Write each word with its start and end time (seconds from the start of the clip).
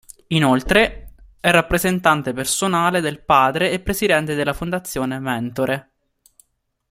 Inoltre, 0.29 1.13
è 1.39 1.51
rappresentante 1.51 2.33
personale 2.33 3.01
del 3.01 3.21
padre 3.21 3.69
e 3.69 3.79
presidente 3.79 4.33
della 4.33 4.51
Fondazione 4.53 5.19
Mentore. 5.19 5.91